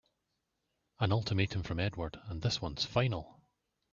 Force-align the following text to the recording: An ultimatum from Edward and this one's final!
An 0.99 1.11
ultimatum 1.11 1.61
from 1.61 1.79
Edward 1.79 2.19
and 2.25 2.41
this 2.41 2.59
one's 2.59 2.85
final! 2.85 3.39